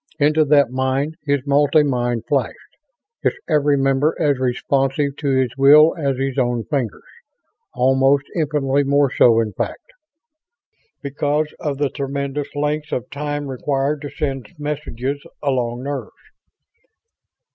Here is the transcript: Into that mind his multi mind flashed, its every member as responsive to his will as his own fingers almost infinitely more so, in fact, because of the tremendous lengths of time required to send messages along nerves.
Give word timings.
Into 0.17 0.43
that 0.45 0.71
mind 0.71 1.13
his 1.25 1.45
multi 1.45 1.83
mind 1.83 2.23
flashed, 2.27 2.75
its 3.21 3.35
every 3.47 3.77
member 3.77 4.17
as 4.19 4.39
responsive 4.39 5.15
to 5.17 5.29
his 5.29 5.55
will 5.57 5.95
as 5.95 6.17
his 6.17 6.39
own 6.39 6.63
fingers 6.63 7.03
almost 7.75 8.23
infinitely 8.35 8.83
more 8.83 9.11
so, 9.11 9.39
in 9.39 9.53
fact, 9.53 9.91
because 11.03 11.53
of 11.59 11.77
the 11.77 11.91
tremendous 11.91 12.55
lengths 12.55 12.91
of 12.91 13.11
time 13.11 13.45
required 13.45 14.01
to 14.01 14.09
send 14.09 14.47
messages 14.57 15.23
along 15.43 15.83
nerves. 15.83 16.11